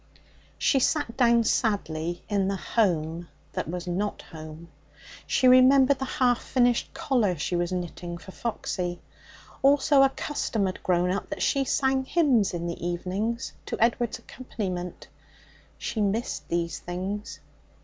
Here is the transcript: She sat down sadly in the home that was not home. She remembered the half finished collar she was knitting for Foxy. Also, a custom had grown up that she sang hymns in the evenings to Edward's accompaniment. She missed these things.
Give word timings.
She 0.57 0.79
sat 0.79 1.15
down 1.15 1.43
sadly 1.43 2.23
in 2.27 2.47
the 2.47 2.55
home 2.55 3.27
that 3.53 3.67
was 3.69 3.85
not 3.85 4.23
home. 4.23 4.69
She 5.27 5.47
remembered 5.47 5.99
the 5.99 6.05
half 6.05 6.41
finished 6.43 6.91
collar 6.91 7.35
she 7.37 7.55
was 7.55 7.71
knitting 7.71 8.17
for 8.17 8.31
Foxy. 8.31 8.99
Also, 9.61 10.01
a 10.01 10.09
custom 10.09 10.65
had 10.65 10.81
grown 10.81 11.11
up 11.11 11.29
that 11.29 11.43
she 11.43 11.65
sang 11.65 12.03
hymns 12.03 12.51
in 12.55 12.65
the 12.65 12.83
evenings 12.83 13.53
to 13.67 13.77
Edward's 13.79 14.17
accompaniment. 14.17 15.07
She 15.77 16.01
missed 16.01 16.47
these 16.49 16.79
things. 16.79 17.39